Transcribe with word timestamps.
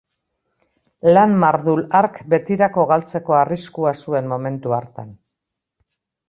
Lan 1.09 1.35
mardul 1.43 1.81
hark 1.99 2.17
betirako 2.35 2.87
galtzeko 2.93 3.37
arriskua 3.41 3.93
zuen 4.07 4.33
momentu 4.33 4.75
hartan. 4.79 5.15